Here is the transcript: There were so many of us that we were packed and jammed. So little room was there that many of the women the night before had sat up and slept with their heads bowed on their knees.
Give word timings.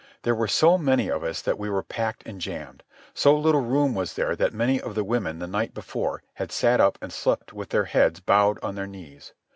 There 0.23 0.33
were 0.33 0.47
so 0.47 0.79
many 0.79 1.11
of 1.11 1.23
us 1.23 1.43
that 1.43 1.59
we 1.59 1.69
were 1.69 1.83
packed 1.83 2.23
and 2.25 2.41
jammed. 2.41 2.81
So 3.13 3.37
little 3.37 3.61
room 3.61 3.93
was 3.93 4.15
there 4.15 4.35
that 4.35 4.51
many 4.51 4.81
of 4.81 4.95
the 4.95 5.03
women 5.03 5.37
the 5.37 5.45
night 5.45 5.75
before 5.75 6.23
had 6.33 6.51
sat 6.51 6.81
up 6.81 6.97
and 7.03 7.13
slept 7.13 7.53
with 7.53 7.69
their 7.69 7.85
heads 7.85 8.19
bowed 8.19 8.57
on 8.63 8.73
their 8.73 8.87
knees. 8.87 9.33